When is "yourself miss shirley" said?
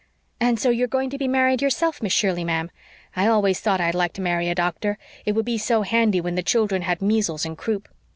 1.61-2.43